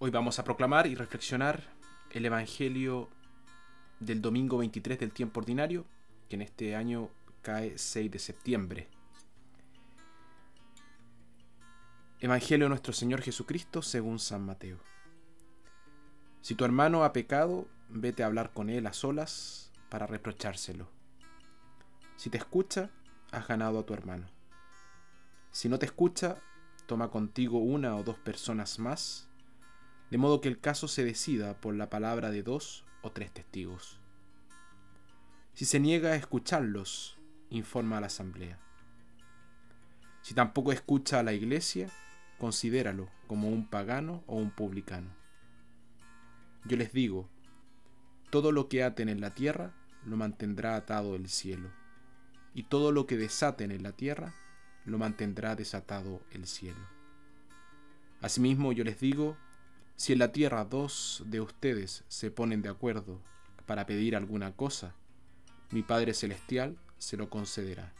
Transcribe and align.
Hoy 0.00 0.12
vamos 0.12 0.38
a 0.38 0.44
proclamar 0.44 0.86
y 0.86 0.94
reflexionar 0.94 1.60
el 2.12 2.24
Evangelio 2.24 3.08
del 3.98 4.22
domingo 4.22 4.56
23 4.58 4.96
del 4.96 5.10
tiempo 5.10 5.40
ordinario, 5.40 5.86
que 6.28 6.36
en 6.36 6.42
este 6.42 6.76
año 6.76 7.10
cae 7.42 7.76
6 7.76 8.08
de 8.08 8.18
septiembre. 8.20 8.88
Evangelio 12.20 12.66
de 12.66 12.68
nuestro 12.68 12.92
Señor 12.92 13.22
Jesucristo 13.22 13.82
según 13.82 14.20
San 14.20 14.46
Mateo. 14.46 14.78
Si 16.42 16.54
tu 16.54 16.64
hermano 16.64 17.02
ha 17.02 17.12
pecado, 17.12 17.66
vete 17.88 18.22
a 18.22 18.26
hablar 18.26 18.52
con 18.52 18.70
él 18.70 18.86
a 18.86 18.92
solas 18.92 19.72
para 19.88 20.06
reprochárselo. 20.06 20.88
Si 22.14 22.30
te 22.30 22.38
escucha, 22.38 22.90
has 23.32 23.48
ganado 23.48 23.80
a 23.80 23.84
tu 23.84 23.94
hermano. 23.94 24.28
Si 25.50 25.68
no 25.68 25.76
te 25.76 25.86
escucha, 25.86 26.36
toma 26.86 27.10
contigo 27.10 27.58
una 27.58 27.96
o 27.96 28.04
dos 28.04 28.16
personas 28.18 28.78
más 28.78 29.27
de 30.10 30.18
modo 30.18 30.40
que 30.40 30.48
el 30.48 30.60
caso 30.60 30.88
se 30.88 31.04
decida 31.04 31.60
por 31.60 31.74
la 31.74 31.90
palabra 31.90 32.30
de 32.30 32.42
dos 32.42 32.84
o 33.02 33.12
tres 33.12 33.32
testigos. 33.32 34.00
Si 35.54 35.64
se 35.64 35.80
niega 35.80 36.10
a 36.10 36.16
escucharlos, 36.16 37.18
informa 37.50 37.98
a 37.98 38.00
la 38.00 38.06
asamblea. 38.06 38.58
Si 40.22 40.34
tampoco 40.34 40.72
escucha 40.72 41.18
a 41.18 41.22
la 41.22 41.32
iglesia, 41.32 41.88
considéralo 42.38 43.08
como 43.26 43.48
un 43.48 43.66
pagano 43.66 44.22
o 44.26 44.36
un 44.36 44.50
publicano. 44.50 45.10
Yo 46.64 46.76
les 46.76 46.92
digo, 46.92 47.28
todo 48.30 48.52
lo 48.52 48.68
que 48.68 48.84
aten 48.84 49.08
en 49.08 49.20
la 49.20 49.34
tierra 49.34 49.72
lo 50.04 50.16
mantendrá 50.16 50.76
atado 50.76 51.16
el 51.16 51.28
cielo, 51.28 51.70
y 52.54 52.64
todo 52.64 52.92
lo 52.92 53.06
que 53.06 53.16
desaten 53.16 53.72
en 53.72 53.82
la 53.82 53.92
tierra 53.92 54.34
lo 54.84 54.98
mantendrá 54.98 55.56
desatado 55.56 56.22
el 56.30 56.46
cielo. 56.46 56.80
Asimismo 58.20 58.72
yo 58.72 58.84
les 58.84 59.00
digo 59.00 59.36
si 59.98 60.12
en 60.12 60.20
la 60.20 60.30
tierra 60.30 60.64
dos 60.64 61.24
de 61.26 61.40
ustedes 61.40 62.04
se 62.06 62.30
ponen 62.30 62.62
de 62.62 62.68
acuerdo 62.68 63.20
para 63.66 63.84
pedir 63.84 64.14
alguna 64.14 64.54
cosa, 64.54 64.94
mi 65.72 65.82
Padre 65.82 66.14
Celestial 66.14 66.78
se 66.98 67.16
lo 67.16 67.28
concederá. 67.28 67.92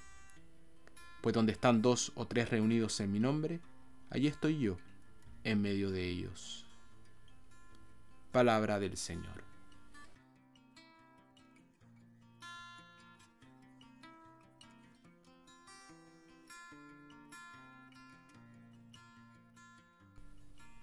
Pues 1.20 1.34
donde 1.34 1.50
están 1.50 1.82
dos 1.82 2.12
o 2.14 2.24
tres 2.28 2.50
reunidos 2.50 3.00
en 3.00 3.10
mi 3.10 3.18
nombre, 3.18 3.60
allí 4.10 4.28
estoy 4.28 4.60
yo, 4.60 4.78
en 5.42 5.60
medio 5.60 5.90
de 5.90 6.08
ellos. 6.08 6.64
Palabra 8.30 8.78
del 8.78 8.96
Señor. 8.96 9.47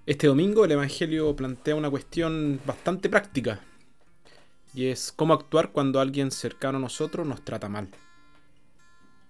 Este 0.08 0.28
domingo 0.28 0.64
el 0.64 0.72
Evangelio 0.72 1.36
plantea 1.36 1.74
una 1.74 1.90
cuestión 1.90 2.62
bastante 2.64 3.10
práctica, 3.10 3.60
y 4.76 4.86
es 4.86 5.12
cómo 5.12 5.34
actuar 5.34 5.72
cuando 5.72 6.00
alguien 6.00 6.30
cercano 6.30 6.78
a 6.78 6.82
nosotros 6.82 7.26
nos 7.26 7.44
trata 7.44 7.70
mal. 7.70 7.90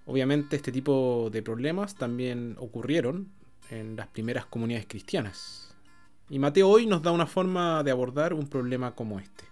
Obviamente 0.06 0.58
este 0.58 0.74
tipo 0.74 1.30
de 1.32 1.42
problemas 1.42 1.96
también 1.96 2.58
ocurrieron 2.60 3.30
en 3.70 3.96
las 3.96 4.08
primeras 4.08 4.48
comunidades 4.48 4.86
cristianas, 4.86 5.74
y 6.30 6.40
Mateo 6.40 6.68
hoy 6.68 6.88
nos 6.88 7.02
da 7.02 7.14
una 7.14 7.26
forma 7.26 7.82
de 7.82 7.92
abordar 7.92 8.34
un 8.34 8.48
problema 8.48 8.96
como 8.96 9.22
este. 9.22 9.46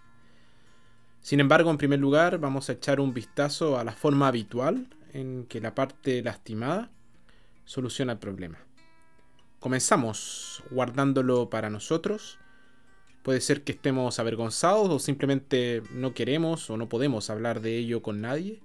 Sin 1.22 1.40
embargo, 1.40 1.72
en 1.72 1.78
primer 1.78 2.00
lugar, 2.00 2.38
vamos 2.38 2.68
a 2.68 2.74
echar 2.74 3.00
un 3.00 3.14
vistazo 3.14 3.80
a 3.80 3.86
la 3.86 3.94
forma 3.94 4.28
habitual 4.28 4.90
en 5.14 5.46
que 5.46 5.62
la 5.62 5.74
parte 5.74 6.22
lastimada 6.22 6.92
soluciona 7.64 8.12
el 8.12 8.20
problema. 8.20 8.58
Comenzamos 9.64 10.62
guardándolo 10.72 11.50
para 11.50 11.70
nosotros. 11.70 12.38
Puede 13.22 13.40
ser 13.40 13.64
que 13.64 13.72
estemos 13.72 14.20
avergonzados 14.20 14.90
o 14.90 15.00
simplemente 15.00 15.82
no 15.94 16.14
queremos 16.14 16.70
o 16.70 16.76
no 16.76 16.90
podemos 16.90 17.30
hablar 17.30 17.62
de 17.62 17.78
ello 17.78 18.02
con 18.02 18.20
nadie. 18.20 18.60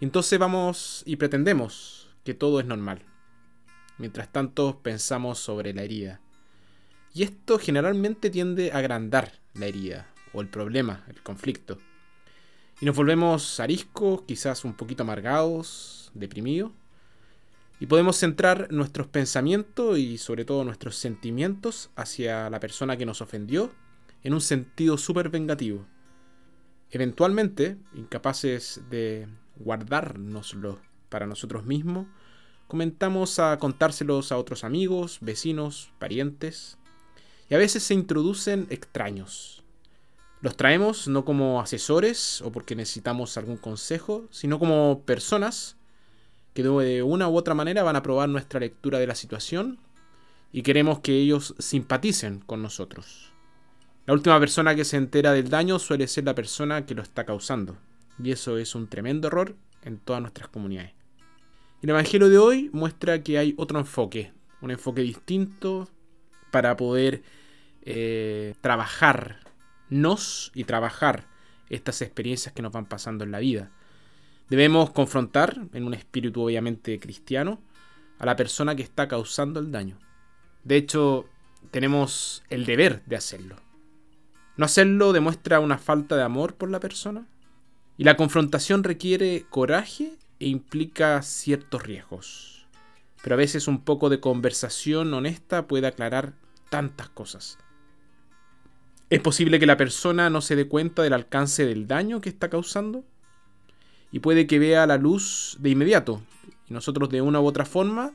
Entonces 0.00 0.38
vamos 0.38 1.02
y 1.04 1.16
pretendemos 1.16 2.08
que 2.24 2.32
todo 2.32 2.60
es 2.60 2.66
normal. 2.66 3.02
Mientras 3.98 4.32
tanto 4.32 4.80
pensamos 4.82 5.38
sobre 5.38 5.74
la 5.74 5.82
herida. 5.82 6.22
Y 7.12 7.22
esto 7.22 7.58
generalmente 7.58 8.30
tiende 8.30 8.72
a 8.72 8.78
agrandar 8.78 9.32
la 9.52 9.66
herida 9.66 10.06
o 10.32 10.40
el 10.40 10.48
problema, 10.48 11.04
el 11.08 11.22
conflicto. 11.22 11.76
Y 12.80 12.86
nos 12.86 12.96
volvemos 12.96 13.60
ariscos, 13.60 14.22
quizás 14.22 14.64
un 14.64 14.72
poquito 14.72 15.02
amargados, 15.02 16.10
deprimidos 16.14 16.72
y 17.78 17.86
podemos 17.86 18.16
centrar 18.16 18.68
nuestros 18.72 19.06
pensamientos 19.06 19.98
y 19.98 20.18
sobre 20.18 20.44
todo 20.44 20.64
nuestros 20.64 20.96
sentimientos 20.96 21.90
hacia 21.94 22.48
la 22.48 22.60
persona 22.60 22.96
que 22.96 23.06
nos 23.06 23.20
ofendió 23.20 23.72
en 24.22 24.34
un 24.34 24.40
sentido 24.40 24.96
súper 24.96 25.28
vengativo. 25.28 25.86
Eventualmente, 26.90 27.76
incapaces 27.94 28.80
de 28.88 29.28
guardárnoslo 29.56 30.80
para 31.08 31.26
nosotros 31.26 31.64
mismos, 31.64 32.06
comenzamos 32.66 33.38
a 33.38 33.58
contárselos 33.58 34.32
a 34.32 34.38
otros 34.38 34.64
amigos, 34.64 35.18
vecinos, 35.20 35.92
parientes, 35.98 36.78
y 37.48 37.54
a 37.54 37.58
veces 37.58 37.82
se 37.82 37.94
introducen 37.94 38.66
extraños. 38.70 39.62
Los 40.40 40.56
traemos 40.56 41.08
no 41.08 41.24
como 41.24 41.60
asesores 41.60 42.40
o 42.42 42.52
porque 42.52 42.76
necesitamos 42.76 43.36
algún 43.36 43.56
consejo, 43.56 44.26
sino 44.30 44.58
como 44.58 45.02
personas 45.04 45.76
que 46.56 46.62
de 46.62 47.02
una 47.02 47.28
u 47.28 47.36
otra 47.36 47.54
manera 47.54 47.82
van 47.82 47.96
a 47.96 48.02
probar 48.02 48.30
nuestra 48.30 48.58
lectura 48.58 48.98
de 48.98 49.06
la 49.06 49.14
situación 49.14 49.78
y 50.52 50.62
queremos 50.62 51.00
que 51.00 51.12
ellos 51.12 51.54
simpaticen 51.58 52.40
con 52.40 52.62
nosotros. 52.62 53.32
La 54.06 54.14
última 54.14 54.40
persona 54.40 54.74
que 54.74 54.86
se 54.86 54.96
entera 54.96 55.32
del 55.32 55.50
daño 55.50 55.78
suele 55.78 56.08
ser 56.08 56.24
la 56.24 56.34
persona 56.34 56.86
que 56.86 56.94
lo 56.94 57.02
está 57.02 57.26
causando, 57.26 57.76
y 58.22 58.30
eso 58.30 58.56
es 58.56 58.74
un 58.74 58.88
tremendo 58.88 59.28
error 59.28 59.54
en 59.82 59.98
todas 59.98 60.22
nuestras 60.22 60.48
comunidades. 60.48 60.92
El 61.82 61.90
Evangelio 61.90 62.30
de 62.30 62.38
hoy 62.38 62.70
muestra 62.72 63.22
que 63.22 63.36
hay 63.36 63.54
otro 63.58 63.78
enfoque, 63.78 64.32
un 64.62 64.70
enfoque 64.70 65.02
distinto 65.02 65.90
para 66.50 66.74
poder 66.76 67.22
eh, 67.82 68.54
trabajarnos 68.62 70.52
y 70.54 70.64
trabajar 70.64 71.26
estas 71.68 72.00
experiencias 72.00 72.54
que 72.54 72.62
nos 72.62 72.72
van 72.72 72.86
pasando 72.86 73.24
en 73.24 73.30
la 73.30 73.40
vida. 73.40 73.72
Debemos 74.48 74.90
confrontar, 74.90 75.60
en 75.72 75.84
un 75.84 75.94
espíritu 75.94 76.42
obviamente 76.42 77.00
cristiano, 77.00 77.60
a 78.18 78.26
la 78.26 78.36
persona 78.36 78.76
que 78.76 78.82
está 78.82 79.08
causando 79.08 79.58
el 79.58 79.72
daño. 79.72 79.98
De 80.62 80.76
hecho, 80.76 81.26
tenemos 81.70 82.44
el 82.48 82.64
deber 82.64 83.04
de 83.06 83.16
hacerlo. 83.16 83.56
No 84.56 84.64
hacerlo 84.64 85.12
demuestra 85.12 85.60
una 85.60 85.78
falta 85.78 86.16
de 86.16 86.22
amor 86.22 86.54
por 86.54 86.70
la 86.70 86.80
persona. 86.80 87.26
Y 87.98 88.04
la 88.04 88.16
confrontación 88.16 88.84
requiere 88.84 89.46
coraje 89.50 90.16
e 90.38 90.46
implica 90.46 91.20
ciertos 91.22 91.82
riesgos. 91.82 92.66
Pero 93.22 93.34
a 93.34 93.38
veces 93.38 93.66
un 93.66 93.82
poco 93.82 94.10
de 94.10 94.20
conversación 94.20 95.12
honesta 95.12 95.66
puede 95.66 95.86
aclarar 95.86 96.34
tantas 96.70 97.08
cosas. 97.08 97.58
Es 99.08 99.20
posible 99.20 99.58
que 99.58 99.66
la 99.66 99.76
persona 99.76 100.30
no 100.30 100.40
se 100.40 100.56
dé 100.56 100.68
cuenta 100.68 101.02
del 101.02 101.12
alcance 101.12 101.64
del 101.64 101.86
daño 101.86 102.20
que 102.20 102.28
está 102.28 102.50
causando 102.50 103.04
y 104.16 104.18
puede 104.18 104.46
que 104.46 104.58
vea 104.58 104.86
la 104.86 104.96
luz 104.96 105.58
de 105.60 105.68
inmediato. 105.68 106.22
Y 106.70 106.72
nosotros 106.72 107.10
de 107.10 107.20
una 107.20 107.38
u 107.38 107.44
otra 107.44 107.66
forma 107.66 108.14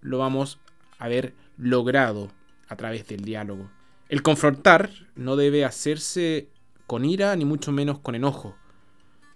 lo 0.00 0.18
vamos 0.18 0.58
a 0.98 1.04
haber 1.04 1.34
logrado 1.56 2.32
a 2.66 2.74
través 2.74 3.06
del 3.06 3.24
diálogo. 3.24 3.70
El 4.08 4.22
confrontar 4.22 4.90
no 5.14 5.36
debe 5.36 5.64
hacerse 5.64 6.48
con 6.88 7.04
ira 7.04 7.36
ni 7.36 7.44
mucho 7.44 7.70
menos 7.70 8.00
con 8.00 8.16
enojo. 8.16 8.56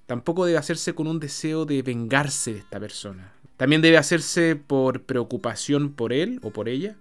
Tampoco 0.06 0.46
debe 0.46 0.58
hacerse 0.58 0.96
con 0.96 1.06
un 1.06 1.20
deseo 1.20 1.64
de 1.64 1.80
vengarse 1.82 2.54
de 2.54 2.58
esta 2.58 2.80
persona. 2.80 3.32
También 3.56 3.80
debe 3.80 3.96
hacerse 3.96 4.56
por 4.56 5.02
preocupación 5.02 5.92
por 5.92 6.12
él 6.12 6.40
o 6.42 6.50
por 6.50 6.68
ella, 6.68 6.96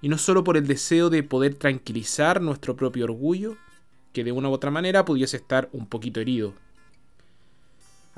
y 0.00 0.08
no 0.08 0.16
solo 0.16 0.42
por 0.42 0.56
el 0.56 0.66
deseo 0.66 1.10
de 1.10 1.22
poder 1.22 1.52
tranquilizar 1.56 2.40
nuestro 2.40 2.76
propio 2.76 3.04
orgullo, 3.04 3.58
que 4.14 4.24
de 4.24 4.32
una 4.32 4.48
u 4.48 4.52
otra 4.52 4.70
manera 4.70 5.04
pudiese 5.04 5.36
estar 5.36 5.68
un 5.72 5.86
poquito 5.86 6.20
herido. 6.20 6.54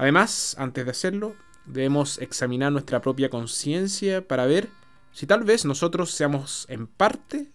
Además, 0.00 0.56
antes 0.58 0.87
de 0.87 0.93
hacerlo, 0.93 1.37
debemos 1.67 2.17
examinar 2.20 2.73
nuestra 2.73 3.02
propia 3.02 3.29
conciencia 3.29 4.26
para 4.26 4.47
ver 4.47 4.70
si 5.12 5.26
tal 5.26 5.44
vez 5.44 5.67
nosotros 5.67 6.11
seamos 6.11 6.64
en 6.70 6.87
parte 6.87 7.52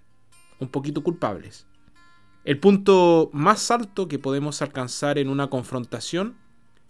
un 0.59 0.69
poquito 0.69 1.01
culpables. 1.01 1.65
El 2.43 2.59
punto 2.59 3.31
más 3.33 3.71
alto 3.71 4.07
que 4.07 4.19
podemos 4.19 4.61
alcanzar 4.61 5.17
en 5.17 5.29
una 5.29 5.49
confrontación 5.49 6.37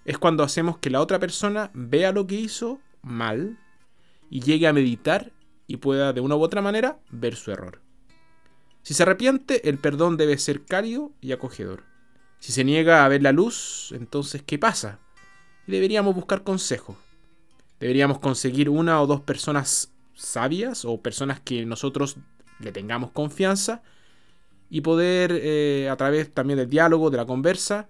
es 0.04 0.18
cuando 0.18 0.44
hacemos 0.44 0.80
que 0.80 0.90
la 0.90 1.00
otra 1.00 1.20
persona 1.20 1.72
vea 1.74 2.12
lo 2.12 2.28
que 2.28 2.36
hizo 2.36 2.82
mal 3.02 3.58
y 4.30 4.42
llegue 4.42 4.68
a 4.68 4.74
meditar 4.74 5.32
y 5.68 5.78
pueda 5.78 6.12
de 6.12 6.20
una 6.20 6.36
u 6.36 6.42
otra 6.44 6.62
manera 6.62 7.00
ver 7.12 7.38
su 7.38 7.52
error. 7.52 7.82
Si 8.82 8.94
se 8.94 9.04
arrepiente, 9.04 9.70
el 9.70 9.78
perdón 9.78 10.18
debe 10.18 10.38
ser 10.38 10.66
cálido 10.66 11.14
y 11.22 11.32
acogedor. 11.32 11.86
Si 12.40 12.52
se 12.52 12.66
niega 12.66 13.06
a 13.06 13.08
ver 13.08 13.24
la 13.24 13.32
luz, 13.32 13.94
entonces 13.96 14.44
¿qué 14.46 14.60
pasa? 14.60 15.00
Y 15.68 15.72
deberíamos 15.72 16.16
buscar 16.16 16.44
consejos. 16.44 16.96
Deberíamos 17.80 18.20
conseguir 18.20 18.70
una 18.70 19.02
o 19.02 19.08
dos 19.08 19.22
personas 19.22 19.92
sabias 20.14 20.86
o 20.86 21.02
personas 21.02 21.40
que 21.40 21.66
nosotros 21.66 22.18
le 22.60 22.72
tengamos 22.72 23.12
confianza 23.12 23.84
y 24.70 24.82
poder, 24.82 25.32
eh, 25.34 25.90
a 25.92 25.96
través 25.96 26.34
también 26.34 26.58
del 26.58 26.70
diálogo, 26.70 27.10
de 27.10 27.18
la 27.18 27.26
conversa, 27.26 27.88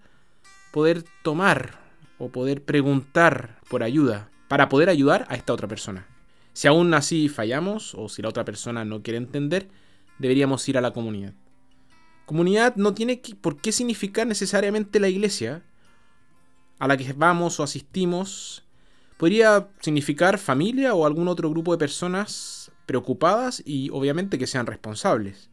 poder 0.71 1.03
tomar 1.23 1.79
o 2.17 2.29
poder 2.29 2.63
preguntar 2.63 3.59
por 3.69 3.83
ayuda 3.83 4.29
para 4.47 4.69
poder 4.69 4.89
ayudar 4.89 5.25
a 5.29 5.35
esta 5.35 5.53
otra 5.53 5.67
persona. 5.67 6.07
Si 6.53 6.67
aún 6.67 6.93
así 6.93 7.29
fallamos 7.29 7.95
o 7.95 8.09
si 8.09 8.21
la 8.21 8.29
otra 8.29 8.45
persona 8.45 8.85
no 8.85 9.01
quiere 9.01 9.17
entender, 9.17 9.67
deberíamos 10.19 10.67
ir 10.69 10.77
a 10.77 10.81
la 10.81 10.91
comunidad. 10.91 11.33
Comunidad 12.25 12.75
no 12.75 12.93
tiene 12.93 13.21
por 13.41 13.57
qué 13.57 13.71
significar 13.71 14.25
necesariamente 14.25 14.99
la 14.99 15.09
iglesia 15.09 15.63
a 16.79 16.87
la 16.87 16.97
que 16.97 17.13
vamos 17.13 17.59
o 17.59 17.63
asistimos. 17.63 18.63
Podría 19.17 19.69
significar 19.79 20.37
familia 20.37 20.93
o 20.93 21.05
algún 21.05 21.27
otro 21.27 21.49
grupo 21.49 21.71
de 21.71 21.77
personas 21.77 22.71
preocupadas 22.85 23.63
y 23.65 23.89
obviamente 23.91 24.37
que 24.37 24.47
sean 24.47 24.65
responsables. 24.65 25.49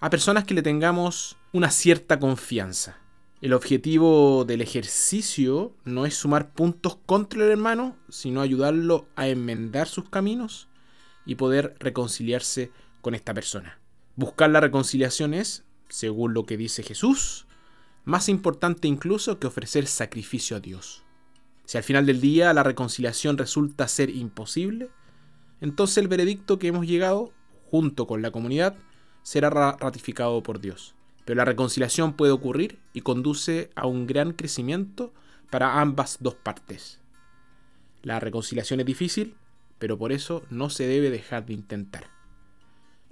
A 0.00 0.10
personas 0.10 0.44
que 0.44 0.54
le 0.54 0.62
tengamos 0.62 1.36
una 1.52 1.70
cierta 1.70 2.18
confianza. 2.18 2.98
El 3.40 3.54
objetivo 3.54 4.44
del 4.44 4.60
ejercicio 4.60 5.74
no 5.84 6.04
es 6.04 6.14
sumar 6.14 6.52
puntos 6.52 6.98
contra 7.06 7.42
el 7.42 7.50
hermano, 7.50 7.96
sino 8.10 8.42
ayudarlo 8.42 9.08
a 9.16 9.28
enmendar 9.28 9.88
sus 9.88 10.10
caminos 10.10 10.68
y 11.24 11.36
poder 11.36 11.74
reconciliarse 11.80 12.70
con 13.00 13.14
esta 13.14 13.32
persona. 13.32 13.78
Buscar 14.16 14.50
la 14.50 14.60
reconciliación 14.60 15.32
es, 15.32 15.64
según 15.88 16.34
lo 16.34 16.44
que 16.44 16.58
dice 16.58 16.82
Jesús, 16.82 17.46
más 18.10 18.28
importante 18.28 18.88
incluso 18.88 19.38
que 19.38 19.46
ofrecer 19.46 19.86
sacrificio 19.86 20.56
a 20.56 20.60
Dios. 20.60 21.04
Si 21.64 21.78
al 21.78 21.84
final 21.84 22.04
del 22.04 22.20
día 22.20 22.52
la 22.52 22.62
reconciliación 22.62 23.38
resulta 23.38 23.88
ser 23.88 24.10
imposible, 24.10 24.90
entonces 25.60 25.98
el 25.98 26.08
veredicto 26.08 26.58
que 26.58 26.68
hemos 26.68 26.86
llegado, 26.86 27.32
junto 27.70 28.06
con 28.06 28.22
la 28.22 28.30
comunidad, 28.30 28.76
será 29.22 29.50
ratificado 29.50 30.42
por 30.42 30.60
Dios. 30.60 30.94
Pero 31.24 31.36
la 31.36 31.44
reconciliación 31.44 32.14
puede 32.14 32.32
ocurrir 32.32 32.80
y 32.92 33.02
conduce 33.02 33.70
a 33.76 33.86
un 33.86 34.06
gran 34.06 34.32
crecimiento 34.32 35.14
para 35.50 35.80
ambas 35.80 36.18
dos 36.20 36.34
partes. 36.34 37.00
La 38.02 38.18
reconciliación 38.18 38.80
es 38.80 38.86
difícil, 38.86 39.36
pero 39.78 39.96
por 39.96 40.12
eso 40.12 40.42
no 40.50 40.70
se 40.70 40.86
debe 40.86 41.10
dejar 41.10 41.46
de 41.46 41.52
intentar. 41.52 42.10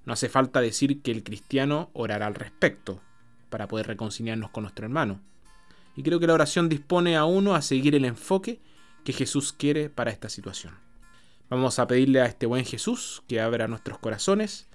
No 0.05 0.15
hace 0.15 0.29
falta 0.29 0.61
decir 0.61 1.03
que 1.03 1.13
el 1.13 1.23
cristiano 1.23 1.91
orará 1.93 2.27
al 2.27 2.35
respecto 2.35 3.03
para 3.49 3.69
poder 3.69 3.87
reconciliarnos 3.87 4.51
con 4.51 4.63
nuestro 4.63 4.85
hermano. 4.85 5.21
Y 5.97 6.03
creo 6.03 6.21
que 6.21 6.27
la 6.27 6.35
oración 6.35 6.69
dispone 6.69 7.17
a 7.17 7.25
uno 7.25 7.55
a 7.55 7.63
seguir 7.63 7.95
el 7.95 8.05
enfoque 8.05 8.61
que 9.05 9.13
Jesús 9.13 9.53
quiere 9.53 9.91
para 9.91 10.11
esta 10.11 10.29
situación. 10.29 10.75
Vamos 11.51 11.79
a 11.79 11.87
pedirle 11.87 12.21
a 12.21 12.27
este 12.27 12.47
buen 12.47 12.65
Jesús 12.65 13.23
que 13.27 13.41
abra 13.41 13.69
nuestros 13.69 13.99
corazones, 13.99 14.69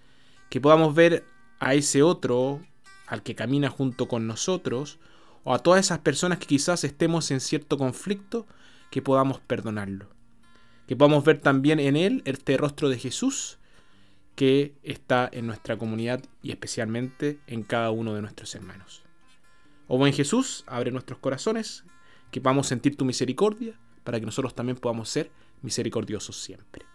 que 0.49 0.59
podamos 0.59 0.95
ver 0.95 1.25
a 1.59 1.75
ese 1.75 2.03
otro 2.03 2.61
al 3.07 3.21
que 3.21 3.35
camina 3.35 3.69
junto 3.69 4.07
con 4.07 4.27
nosotros, 4.27 4.99
o 5.43 5.53
a 5.53 5.59
todas 5.59 5.85
esas 5.85 5.99
personas 5.99 6.39
que 6.39 6.47
quizás 6.47 6.83
estemos 6.83 7.29
en 7.31 7.41
cierto 7.41 7.77
conflicto, 7.77 8.47
que 8.89 9.01
podamos 9.01 9.39
perdonarlo. 9.39 10.09
Que 10.87 10.95
podamos 10.95 11.23
ver 11.23 11.39
también 11.39 11.79
en 11.79 11.95
él 11.95 12.21
este 12.25 12.57
rostro 12.57 12.89
de 12.89 12.97
Jesús 12.97 13.59
que 14.35 14.75
está 14.83 15.29
en 15.31 15.47
nuestra 15.47 15.77
comunidad 15.77 16.23
y 16.41 16.51
especialmente 16.51 17.39
en 17.47 17.63
cada 17.63 17.91
uno 17.91 18.13
de 18.13 18.21
nuestros 18.21 18.53
hermanos. 18.55 19.03
Oh 19.87 19.97
buen 19.97 20.13
Jesús, 20.13 20.63
abre 20.67 20.91
nuestros 20.91 21.19
corazones, 21.19 21.83
que 22.31 22.41
podamos 22.41 22.67
sentir 22.67 22.97
tu 22.97 23.05
misericordia, 23.05 23.79
para 24.03 24.19
que 24.19 24.25
nosotros 24.25 24.55
también 24.55 24.77
podamos 24.77 25.09
ser 25.09 25.31
misericordiosos 25.61 26.35
siempre. 26.35 26.85